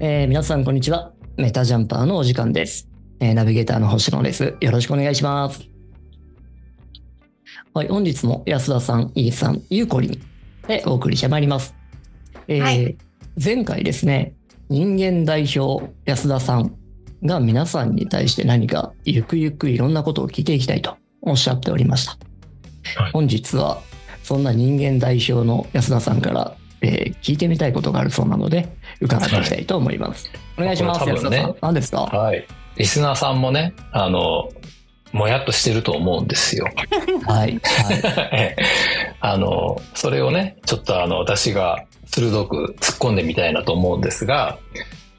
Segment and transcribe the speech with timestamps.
[0.00, 1.12] えー皆さんこんにちは。
[1.36, 2.88] メタジャンパーのお時間です。
[3.18, 4.56] えーナビゲーターの星野です。
[4.60, 5.68] よろしくお願いします。
[7.74, 10.20] はい、本日も安田さん、イーさん、ゆうこりん
[10.68, 11.74] でお送りしてまいります。
[12.46, 12.96] えーはい
[13.42, 14.34] 前回ですね、
[14.68, 16.76] 人間代表安田さん
[17.24, 23.02] が皆さんに対して何かゆくゆくいろんなことを聞いていきたいとおっしゃっておりました。
[23.02, 23.82] はい本日は
[24.22, 28.68] そんな人間代表の安田さんから、えー聞いてみたいことがあるそうなので
[29.00, 30.30] 伺っていきたいと思います。
[30.58, 31.00] お願いします。
[31.00, 31.54] 多分ね。
[31.60, 32.02] 何ですか？
[32.02, 32.46] はい。
[32.76, 34.48] リスナーさんもね、あの、
[35.12, 36.66] もやっとしてると思うんですよ。
[37.26, 37.48] はい。
[37.48, 37.58] はい。
[38.32, 38.62] ええ
[39.20, 44.58] あの、それをね、ちょっとあの、私が鋭く突っ込んでみたいなと思うんですが、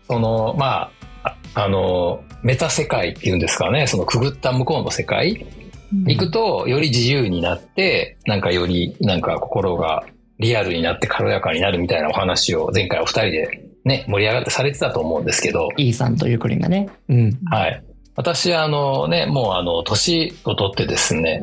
[0.08, 0.90] その、ま
[1.24, 5.46] あ、ああの、メタ世界っていうんですかね、そのくぐった向こうの世界
[5.92, 10.04] に行くと、より自由になって、なんかより、なんか心が
[10.40, 16.90] リアルになって軽やかになるみたいなお話を前回お二人でね、盛り上がってされてたと思うんですけど、イーさんとゆうこりんがね。
[17.08, 17.40] うん。
[17.50, 17.84] はい。
[18.16, 21.42] 私、あのね、もうあの、年を取ってですね、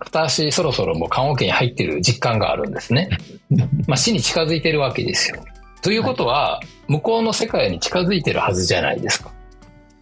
[0.00, 3.08] 片足そろそろもう棺桶に入ってる実感があるんですね。
[3.86, 5.42] まあ死に近づいてるわけですよ。
[5.82, 9.30] ということは、向こうの世界に近づいてるはずじゃないですか。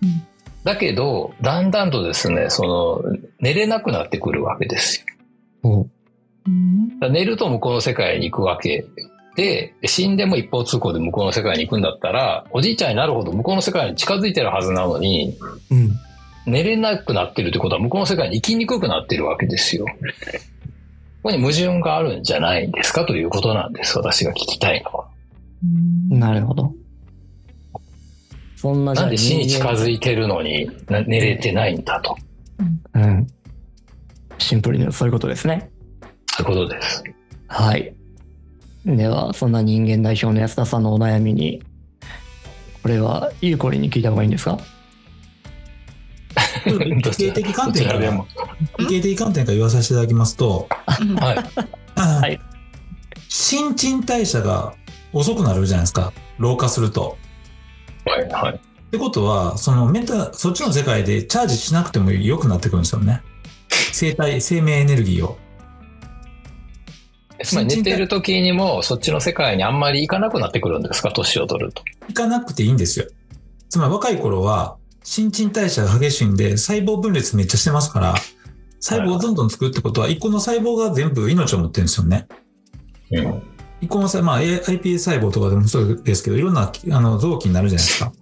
[0.03, 0.23] うん
[0.65, 3.03] だけど、だんだんとですね、その、
[3.41, 5.05] 寝れなくなってくるわけです
[5.65, 5.71] よ。
[5.71, 5.81] お
[6.47, 8.85] うん寝ると向こうの世界に行くわけ
[9.35, 15.39] で、死んでも一方通行で向こうの世界に行くんだったら、おじいちゃんになるほど向こうの世界に近づいてるはずなのに、
[15.71, 15.93] うん。
[16.45, 19.87] 寝れなくなってるってことは向こうの世界に生きにくくなってるわけですよ。
[21.23, 23.97] ここに矛盾があるんじゃないですかということなんです。
[23.97, 25.07] 私が聞きたいのは。
[26.11, 26.75] なるほど。
[28.57, 32.17] そんなじゃあなんで死に近いづいてるのにな寝れてないんだと。
[32.95, 33.27] うん。
[34.39, 35.71] シンプルにそういうことですね。
[36.27, 37.05] そういうことです。
[37.47, 37.95] はい。
[38.85, 41.63] では、そんな人間代表の安田さんのお悩みに、
[42.83, 44.59] これはゆうこりんに聞いた方がいいんですか？
[46.67, 48.27] 理系的観点からどちらでも、
[48.79, 50.69] 理系的観点から言わさせていただきますと、
[51.21, 51.99] はい。
[51.99, 52.41] はい
[53.29, 54.75] 新陳代謝が
[55.13, 56.13] 遅くなるじゃないですか。
[56.39, 57.17] 老化すると。
[58.05, 58.29] はい。
[58.29, 58.55] はい。
[58.55, 58.59] っ
[58.91, 63.23] てことは、そのメタ、そっちの世界でチャージしなくても良くなってくるんですよね。
[63.93, 65.39] 生体、生命エネルギーを。
[67.45, 71.11] つまり寝てる時にもそっちの世界にあんまり行かなくなってくるんですか？
[71.13, 71.83] 年を取ると。
[72.09, 73.07] いかなくていいんですよ。
[73.69, 78.15] つまり若い頃は、新陳代謝が激しいんで、細胞分裂めっちゃしてますから、
[78.81, 82.27] 細胞をどんどん作るってことは、一個の細胞が全部命を持ってるんですよね。
[83.11, 83.43] うん。
[83.81, 88.13] 一個の細胞、まあ、iPS 細胞とかでもそうですけど、いろんなあの臓器になるじゃないですか。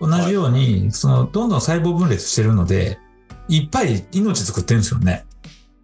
[0.00, 2.98] 同じように、その、どんどん細胞分裂してるので、
[3.48, 5.24] いっぱい命作ってるんですよね。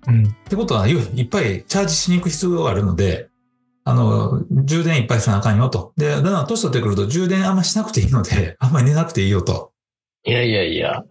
[0.07, 0.25] うん。
[0.27, 3.29] ってことは、いいっぱいチャージしに行く必要があるので、
[3.85, 5.93] あの、充電いっぱいせなあかんよと。
[5.97, 9.73] で、だんだん年取ってくると充電あんましなくていいので、 あんまり寝なくていいよと。
[10.25, 11.03] いやいやいや、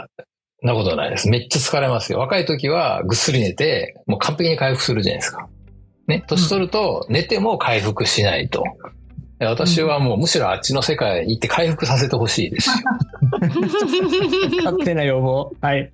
[0.62, 1.28] そんなことないです。
[1.30, 2.20] めっちゃ疲れますよ。
[2.20, 5.50] 若い時はぐっすり寝て、もう完璧に回復するじゃないですか。
[6.08, 8.64] ね、年取ると寝ても回復しないと。
[9.40, 12.76] で私はもうむしろあっちの世界に行って回復させてほしいですよ。
[14.64, 15.52] 勝手な要望。
[15.62, 15.92] はい。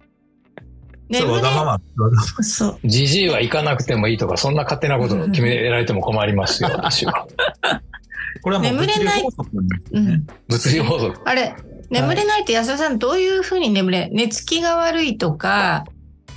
[1.11, 2.43] それわがまま。
[2.43, 2.79] そう。
[2.83, 7.27] じじいは行かなくてもいいとか、そんな勝手なことを決められても困りますよ、 私は。
[8.41, 10.27] これはもう眠れない物理法則なんですねうん。
[10.47, 11.21] 物理法則。
[11.25, 11.55] あれ、
[11.89, 15.85] 眠れないって安田さんどういうふうに眠れ寝つきが悪いとか、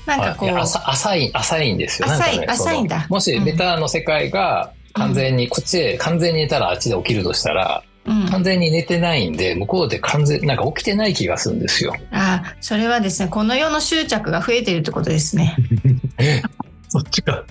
[0.06, 2.08] なんかこう、浅浅い、浅いんですよ。
[2.08, 7.89] 浅いね浅いんだもしメタの世界が完全に、こっちで完全に寝たらあっちで起きるとしたら、うん、
[8.30, 11.94] 完全に寝てないんで、向こうで完全、なんか起きてない気がするんですよ。
[12.10, 15.56] あそれはですね、この世の執着が増えているってことですね。
[16.18, 16.42] え、
[16.88, 17.44] そっちか。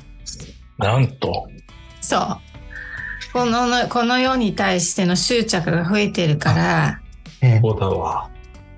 [0.78, 1.48] なんと。
[2.02, 2.38] そう。
[3.34, 7.00] このこの世に対しての執着が増えているから、
[7.42, 8.30] えそうだわ。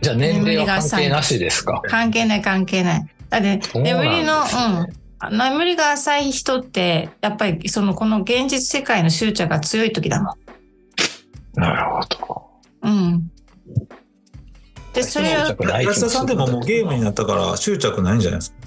[0.01, 1.81] じゃあ年齢は関係なしですか？
[1.87, 3.05] 関係ない関係ない。
[3.29, 5.37] だって、眠りの、うん。
[5.37, 10.35] 眠りが浅い人って、やっぱりそのこの現実世界の執着が強い時だもん。
[11.55, 12.49] なるほど。
[12.83, 13.31] うん。
[14.93, 18.57] で、それは安田さんでももうゲームになったから執着ないんじゃないですか？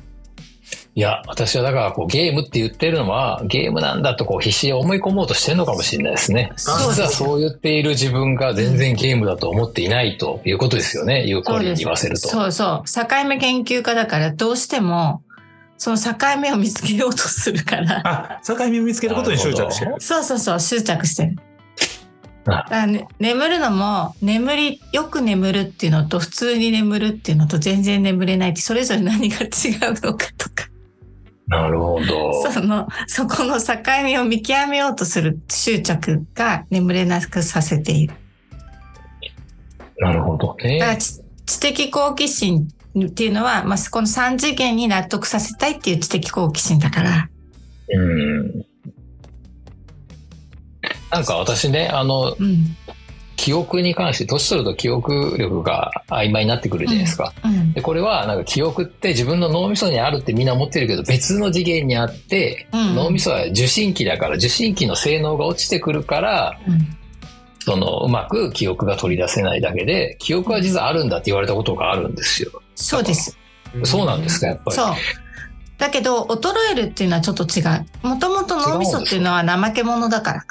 [0.97, 6.53] いや、私はだからこうゲームって言ってるのは、ゲームなんだとこう必死に思い込もうとしてるのかもしれないですね。
[6.57, 11.27] 実はそう言っている自分が全然ゲームだと思っていないということですよね。
[11.27, 12.29] 有効に言わせると。
[12.29, 12.89] そうそう。
[12.89, 15.23] 境目研究家だから、どうしても、
[15.77, 18.39] その境目を見つけようとするから。
[18.39, 19.97] あ、境目を見つけることに執着してる。
[19.99, 21.37] そうそうそう、執着してる。
[22.47, 29.51] あだね、眠るのも、眠り、よく眠るっていうのと、普通に眠るっていうのと、全然眠れないって、それぞれ何が違う
[30.03, 30.69] のかとか。
[31.47, 32.51] なるほど。
[32.51, 38.15] その、そこの境目を見極めようとする執着が眠れなくさせている。
[39.99, 40.87] なるほどねだ。
[40.87, 42.69] から知知的好奇心
[42.99, 47.29] っていうのは、まあ、この3次元に納得させたいっていう知的好奇心だから。
[47.89, 48.67] うん。
[51.15, 52.77] なんか私ね、あの、うん。
[53.37, 57.33] 記憶に関して、年取ると記憶力が曖昧になってくるじゃないですか。
[57.45, 57.73] うん。
[57.73, 66.97] で、これは、なんか記憶って自分の脳みそにあるってみんな思ってるけど、別の次元にあって、うん脳みそは受信機だから、受信機の性能が落ちてくるから、うん
[67.65, 72.51] その、うまく記憶が取り出せないだけで、記憶は実はあるんだって言われたことがあるんですよ。
[72.75, 73.39] そうです。
[73.85, 74.77] そうなんですか、やっぱり。
[74.77, 74.95] そう。
[75.79, 78.07] だけど、衰えるっていうのはちょっと違う。
[78.07, 80.45] もともと脳みそっていうのは怠け者だから。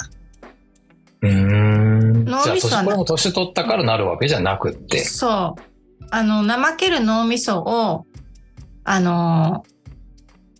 [1.23, 2.25] うーん。
[2.25, 4.99] 脳みそこれも年取ったからなるわけじゃなくって。
[4.99, 6.05] そう。
[6.11, 8.05] あの、怠ける脳みそを、
[8.83, 9.63] あの、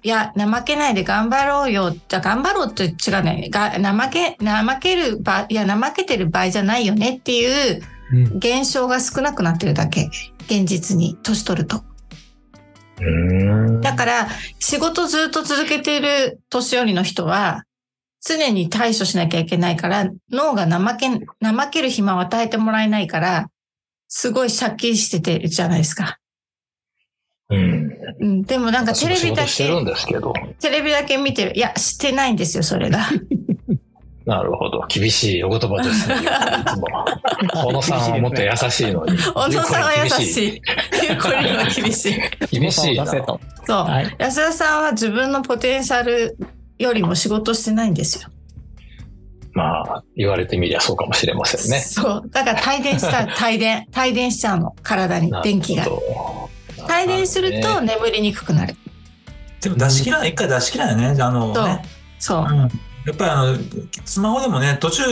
[0.02, 1.92] いや、怠けないで頑張ろうよ。
[1.92, 3.50] じゃあ頑張ろうって違うね。
[3.52, 7.82] が怠け、怠ける場、いや、怠けてる場合じゃないよねっていう
[8.12, 10.10] うん現象が少なくなってるだけ。
[10.46, 11.84] 現実に、年取ると。
[13.82, 14.28] だから、
[14.60, 17.64] 仕事ずっと続けている年寄りの人は、
[18.26, 21.10] 常に対処しなきゃいけないから、脳が怠け、
[21.42, 23.50] 怠ける暇を与えてもらえないから、
[24.08, 26.20] すごい借金しててるじゃないですか。
[27.50, 27.92] うん。
[28.22, 30.34] うん、でもなんかテレビだけ仕事してるん、ですけど。
[30.62, 31.54] テレビだけ見てる。
[31.56, 33.10] いや、してないんですよ、それが。
[34.26, 34.86] なるほど。
[34.88, 36.16] 厳しいお言葉ですね。
[36.16, 36.20] い
[36.66, 36.88] つも。
[37.62, 39.18] 小野さんはもっと優しいのに。
[39.18, 40.48] 小野さんは優しい。
[40.48, 40.62] い。
[41.10, 42.22] ゆうこりんは厳しい。
[42.60, 42.96] 厳しい。
[42.96, 43.78] そう。
[43.84, 44.16] はい。
[44.18, 46.38] 安田さんは自分のポテンシャル
[46.84, 48.30] よりも仕事してないんですよ。
[49.54, 51.80] まあ、言われてみりゃそうかもしれませんね。
[51.80, 52.30] そう。
[52.32, 53.88] だから帯電した、 帯電。
[53.96, 54.76] 帯電しちゃうの。
[54.82, 58.76] 体に、電気が帯電すると眠りにくくなる。
[59.62, 61.22] でも出し切らない、一回出し切らないね。
[61.22, 61.86] あのそうね。
[62.20, 62.52] そうう。
[62.52, 62.72] ん
[63.06, 63.58] やっぱりあの、
[64.06, 65.04] スマホでもね、途中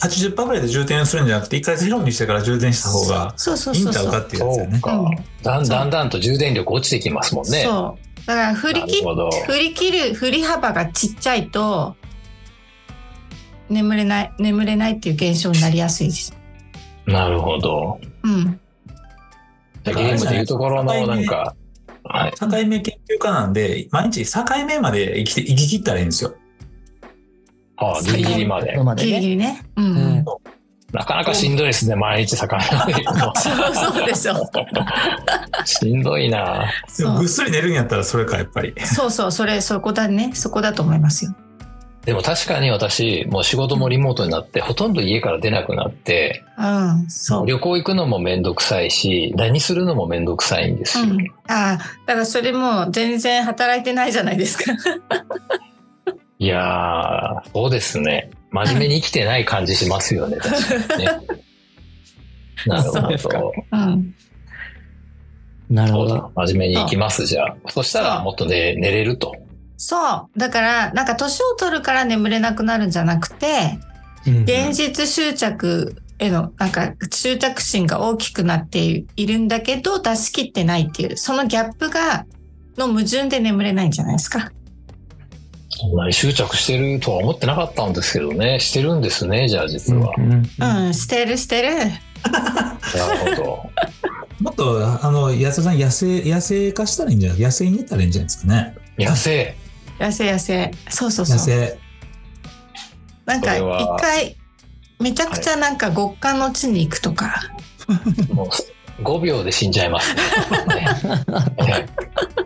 [0.00, 3.84] 80%ぐらいで充電するんじゃなくて、一回ゼロにしてから充電した方がそうそういい。
[3.84, 4.80] んちゃうかっていうやつよね。
[5.42, 7.62] だんだんだんと充電力落ちてきますもんね。
[7.64, 8.05] そう。
[8.26, 9.02] だから振り切。
[9.02, 11.96] 振り切る振り幅がちっちゃいと
[13.68, 16.36] 眠れない眠れないっていう現象になりやすいです。
[17.06, 18.00] なるほど。
[18.24, 18.60] うん。
[19.84, 21.54] ゲームでいうところのなんか、
[22.02, 22.32] はい。
[22.32, 26.34] 境目研究家なんで、毎日境目まで生きて、生き切ったらいいんですよ。
[27.76, 29.30] ああ、ギリギリまでギリギね。
[29.30, 29.62] リね。
[29.76, 29.84] うん。
[29.84, 29.88] う
[30.20, 30.24] ん
[30.96, 33.34] なかなかしんどいですね、毎日魚まで行くの。
[33.36, 34.50] そうそうでしょ。
[35.66, 36.72] しんどいな。
[36.96, 38.74] でもぐっすり寝るんやったらそれか、やっぱり。
[38.86, 41.34] そうそうそれそこだねそこだと思いますよ。
[42.06, 47.10] でも確かに私、もう仕事もリモートになって、ほとんど家から出なくなって、うん。
[47.10, 47.46] そう。
[47.46, 51.04] 旅行行くのもめんどくさいし、何するのもめんどくさいんですよ。
[51.04, 54.72] うん、ああだからそれも全然働いてないじゃないですか。
[56.38, 58.30] いやー、そうですね。
[58.50, 61.10] 真面目に生きてない感じしますよね、確かにね。
[62.66, 63.52] なるほど。
[63.72, 64.14] うん。
[65.68, 66.32] なるほど。
[66.34, 67.56] 真面目に行きます、じゃあ。
[67.68, 69.34] そしたらもっとね、寝れると。
[69.76, 70.38] そう。
[70.38, 73.78] だからなんか年を取るから眠れなくなるんじゃなくて
[74.26, 82.24] うん現実執着へのなんか執着心が大きくなっているんだけど出し切ってないっていうそのギャップが
[82.76, 84.50] の矛盾で眠れないんじゃないですか。
[85.78, 88.58] そんなに執着してるとは思ってなかったんですけどね。
[88.60, 90.10] してるんですね、じゃあ実は。
[90.16, 90.32] うん
[90.86, 91.68] うん、してるしてる。
[91.74, 91.84] な
[93.30, 93.70] るほど。
[94.40, 97.40] もっと、あの、安田さん、野生、野生化したらいいんじゃない？
[97.40, 98.74] 野生に寝たらいいんじゃないですかね。
[98.98, 99.54] 野生。
[99.98, 100.70] 痩せ痩せ。
[100.88, 101.36] そうそうそう。
[101.36, 101.78] 野生。
[103.26, 104.36] なんか一回
[105.00, 107.42] めちゃくちゃなんか極寒の地に行くとか、
[108.32, 110.22] もう5秒で死んじゃいますね。
[111.66, 111.86] ね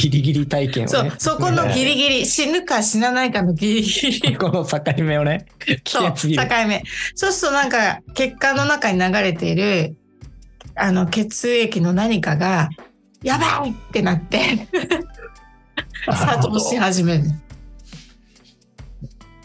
[0.00, 1.12] ギリギリ体験をそうね。
[1.18, 5.46] そこのギリギリ死ぬか死なないかのギリギリこの境目をね。
[5.84, 6.12] 危そう。
[6.12, 6.28] 境
[6.66, 6.82] 目
[7.14, 9.96] そうするとなんか血管の中に流れている
[10.74, 12.70] あの血液の何かが
[13.22, 14.68] やばいってなって
[16.10, 17.24] 作動し始める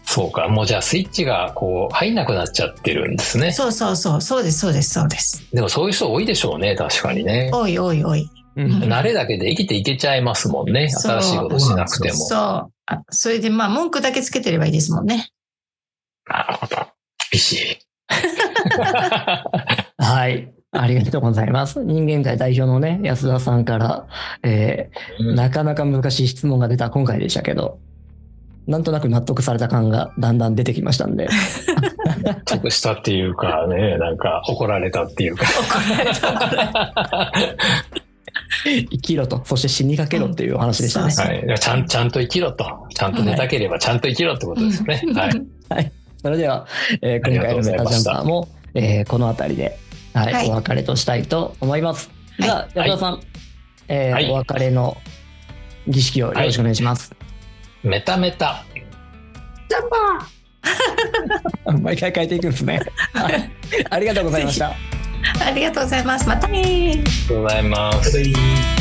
[0.06, 0.48] そうか。
[0.48, 3.52] もうじゃあスイッチがこう入んなくなっちゃってるんですね。
[3.52, 6.76] そうそうそうそうですそうですそうですでもそういう人多いでしょうね。
[6.76, 7.52] 確かにね。
[7.54, 10.90] おいおいおいうん慣れだけで生きていけちゃいますもんね。
[10.90, 12.16] 新しいことしなくても。
[12.16, 15.30] そうあそれでまあ文句だけつけてればいいですもんね
[16.28, 16.76] なるほど。
[17.32, 17.78] 厳しい。
[19.98, 20.52] はい。
[20.72, 21.84] ありがとうございます。
[21.84, 24.08] 人間界代表のね、安田さんから、
[24.44, 27.80] えーうんなかなか難しい質問が出た今回でしたけど、
[28.68, 31.30] なんとなく納得された感がだんだん出てきましたんで、
[32.46, 35.46] 得したっていうかね、なんか怒られたっていうか。
[35.62, 38.05] 怒られた
[38.92, 41.14] 生きろと、そして死にかけろっていうお話でしたね。
[41.48, 41.60] はい。
[41.60, 42.66] ちゃん、ちゃんと生きろと。
[42.94, 45.02] ちゃんと寝たければちゃんと生きろってことですね。
[45.70, 45.92] はい。
[46.22, 46.66] それでは、
[47.02, 49.78] えー今回のメタジャンパーも、えーこの辺りで
[50.14, 52.10] はい、はいお別れとしたいと思います。
[52.40, 53.20] じゃあ、はい安田さん、
[53.88, 54.98] えーはいお別れの
[55.88, 57.16] 儀式をよろしくお願いします。
[57.84, 58.64] メタメタ。
[61.82, 62.80] 毎回変えていくんですね。
[63.14, 63.52] はい
[63.90, 64.74] ありがとうございました。
[65.44, 66.28] ありがとうございます。
[66.28, 68.18] またねーありがとうございます。
[68.18, 68.75] はい